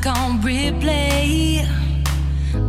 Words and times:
stuck 0.00 0.16
on 0.16 0.40
replay. 0.40 1.66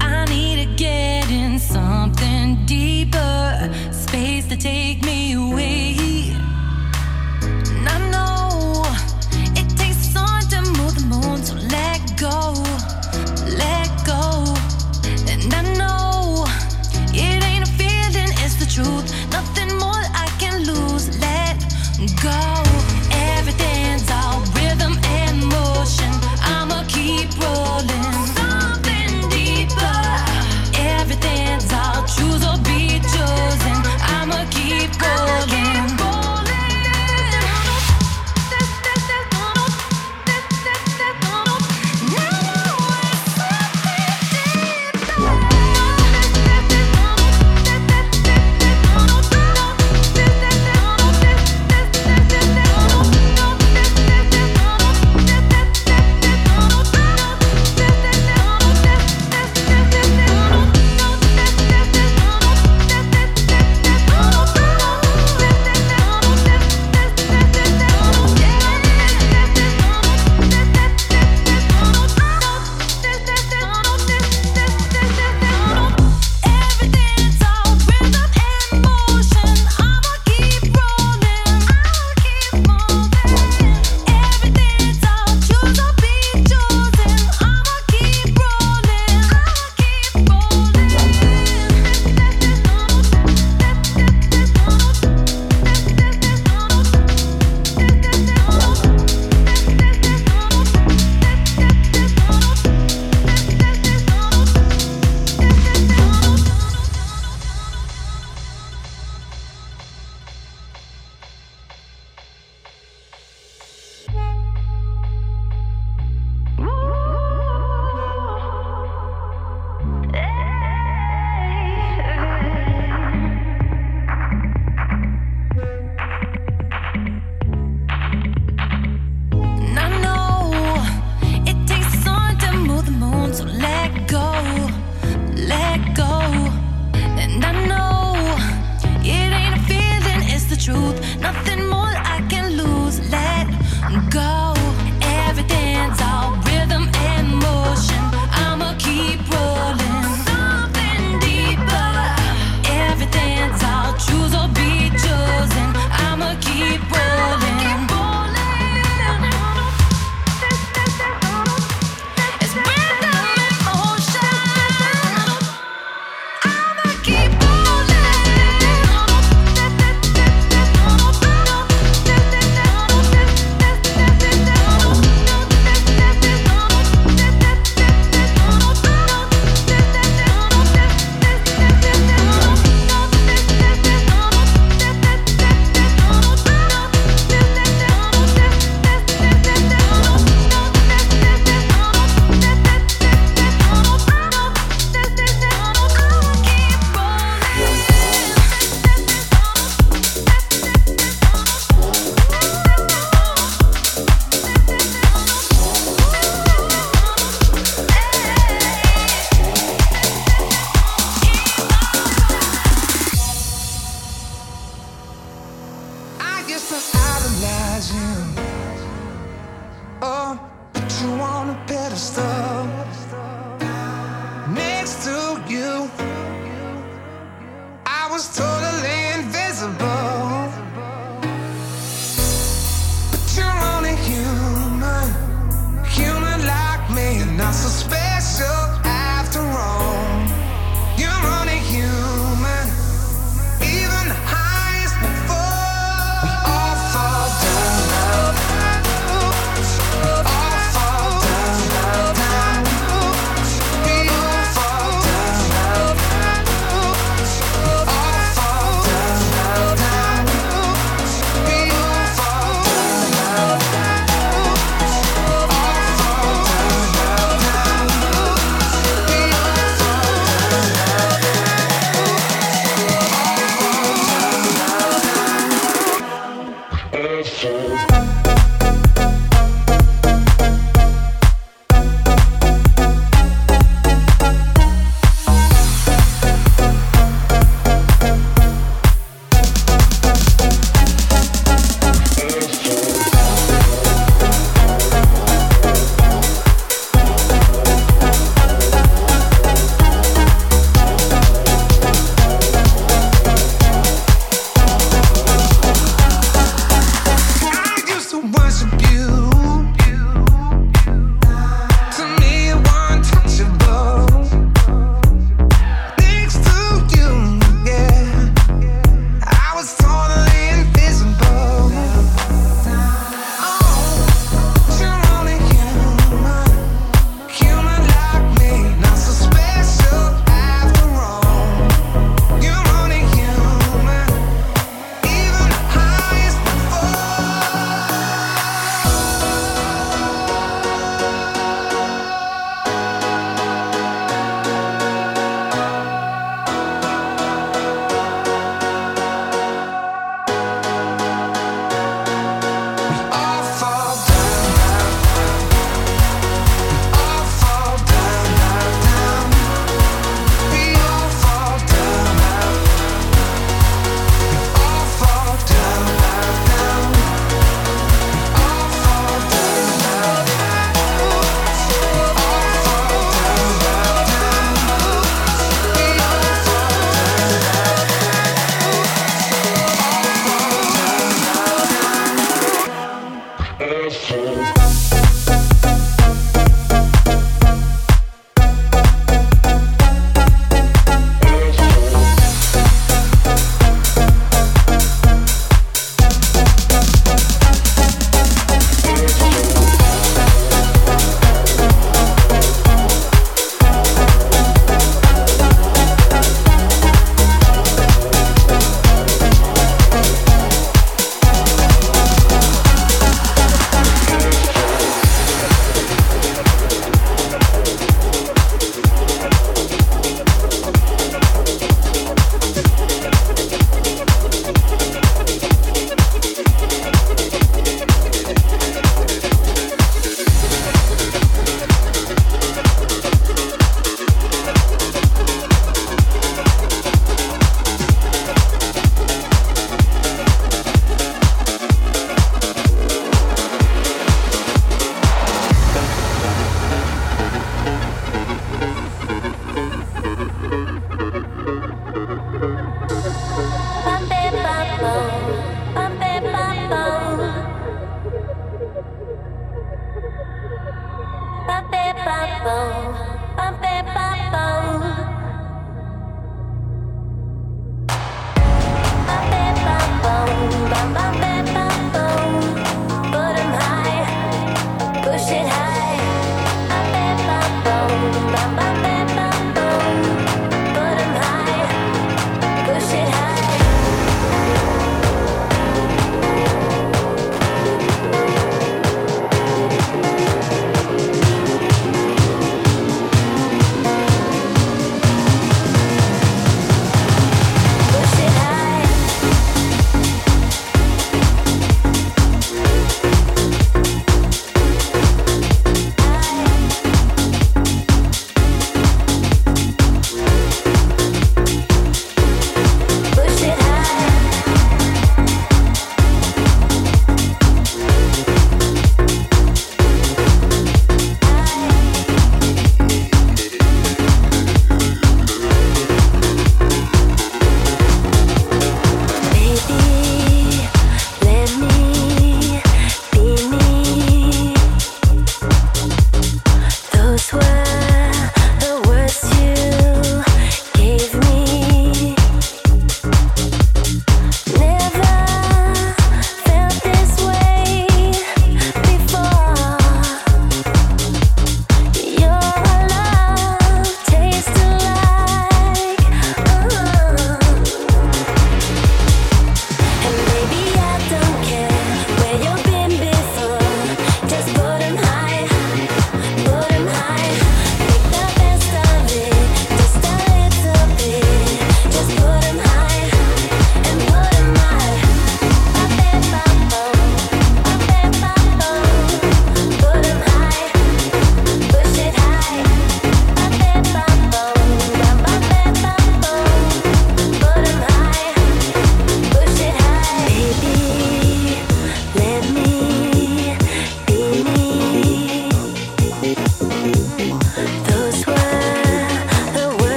I 0.00 0.24
need 0.26 0.66
to 0.66 0.74
get 0.74 1.30
in 1.30 1.58
something 1.58 2.64
deeper, 2.66 3.70
space 3.90 4.46
to 4.48 4.56
take 4.56 5.04
me. 5.04 5.15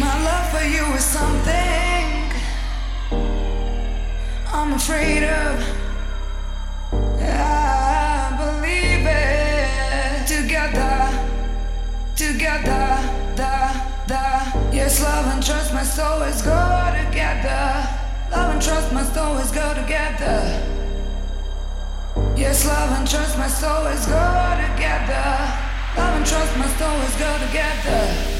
My 0.00 0.24
love 0.24 0.48
for 0.48 0.64
you 0.64 0.84
is 0.94 1.04
something 1.04 2.32
I'm 4.50 4.72
afraid 4.72 5.24
of. 5.24 5.60
I 7.20 8.32
believe 8.40 9.04
it. 9.04 10.26
Together, 10.26 10.96
together, 12.16 12.86
the, 13.36 13.52
the. 14.08 14.74
Yes, 14.74 15.02
love 15.02 15.26
and 15.34 15.44
trust, 15.44 15.74
my 15.74 15.82
soul 15.82 16.22
is 16.22 16.40
go 16.40 16.60
together. 17.04 17.86
Love 18.32 18.54
and 18.54 18.62
trust, 18.62 18.94
my 18.94 19.04
soul 19.04 19.36
is 19.36 19.50
go 19.50 19.74
together. 19.74 20.40
Yes, 22.36 22.64
love 22.66 22.98
and 22.98 23.06
trust, 23.06 23.36
my 23.36 23.48
soul 23.48 23.84
is 23.88 24.06
go 24.06 24.24
together. 24.64 25.28
Love 25.98 26.16
and 26.16 26.26
trust, 26.26 26.56
my 26.56 26.68
soul 26.78 26.98
is 27.02 27.16
go 27.16 27.38
together. 27.46 28.39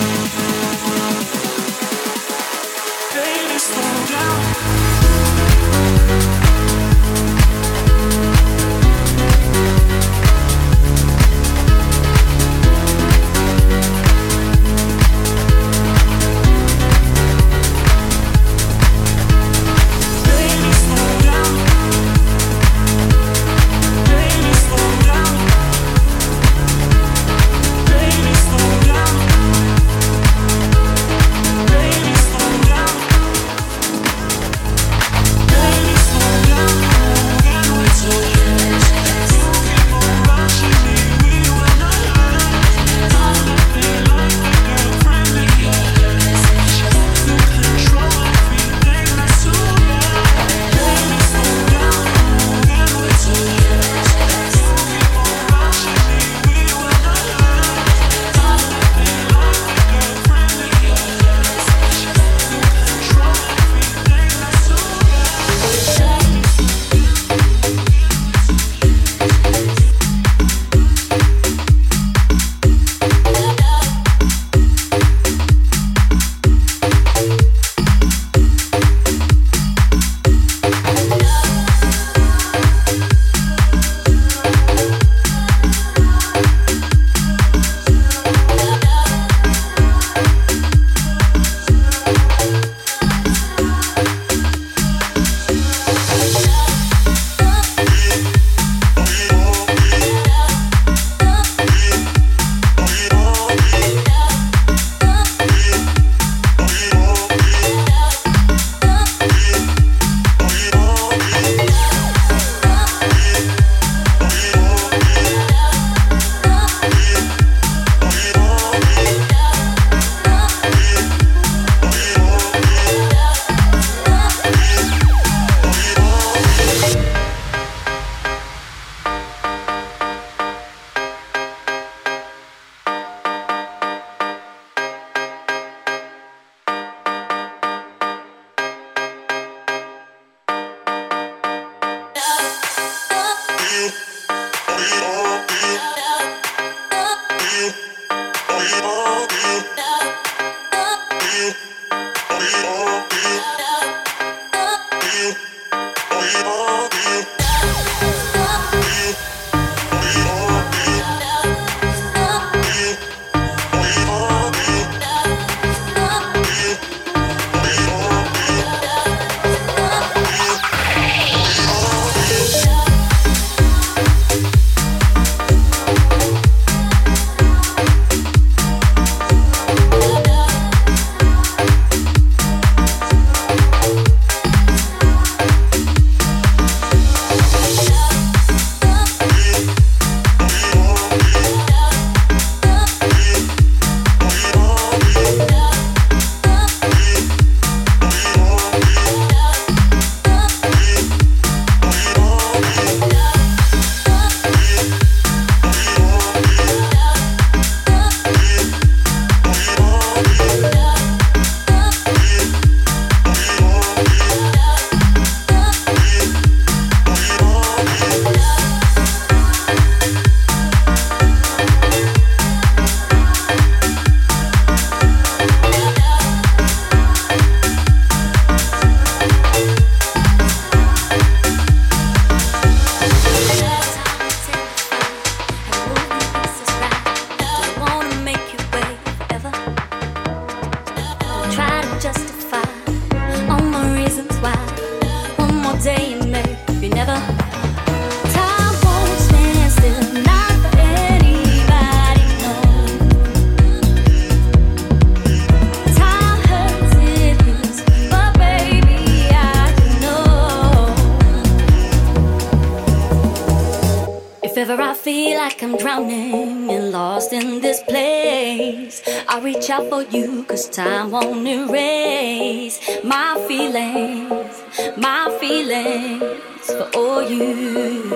cause 270.61 270.75
time 270.75 271.11
won't 271.11 271.47
erase 271.47 272.79
my 273.03 273.43
feelings, 273.47 274.63
my 274.97 275.35
feelings 275.39 276.65
for 276.67 276.89
all 276.95 277.23
you. 277.23 278.13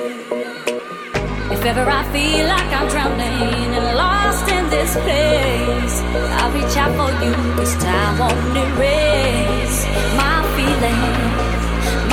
If 1.51 1.65
ever 1.65 1.89
I 1.89 2.03
feel 2.13 2.45
like 2.47 2.71
I'm 2.77 2.87
drowning 2.89 3.69
and 3.77 3.97
lost 3.97 4.47
in 4.49 4.69
this 4.69 4.93
place, 4.93 5.97
I 6.39 6.51
reach 6.53 6.77
out 6.77 6.93
for 6.99 7.11
you, 7.25 7.33
cause 7.55 7.75
time 7.83 8.19
won't 8.19 8.57
erase 8.65 9.79
my 10.21 10.37
feelings, 10.55 11.63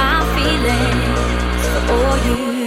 my 0.03 0.19
feelings 0.37 1.65
for 1.73 1.93
all 1.93 2.17
you. 2.27 2.62